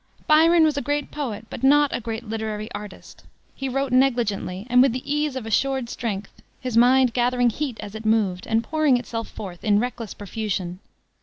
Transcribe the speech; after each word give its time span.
Byron 0.25 0.63
was 0.63 0.77
a 0.77 0.81
great 0.81 1.11
poet 1.11 1.45
but 1.51 1.61
not 1.61 1.93
a 1.95 2.01
great 2.01 2.27
literary 2.27 2.71
artist. 2.71 3.23
He 3.53 3.69
wrote 3.69 3.91
negligently 3.91 4.65
and 4.67 4.81
with 4.81 4.93
the 4.93 5.03
ease 5.05 5.35
of 5.35 5.45
assured 5.45 5.89
strength, 5.91 6.41
his 6.59 6.75
mind 6.75 7.13
gathering 7.13 7.51
heat 7.51 7.77
as 7.81 7.93
it 7.93 8.03
moved, 8.03 8.47
and 8.47 8.63
pouring 8.63 8.97
itself 8.97 9.27
forth 9.29 9.63
in 9.63 9.79
reckless 9.79 10.15
profusion. 10.15 10.79